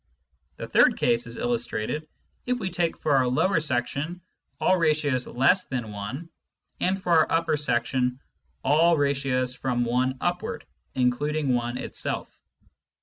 [0.55, 2.07] The third case is illustrated
[2.47, 4.19] if we take for our lower section
[4.59, 6.29] all ratios less than 1,
[6.79, 8.19] and for our upper section
[8.63, 12.35] all ratios from 1 upward (including 1 itself).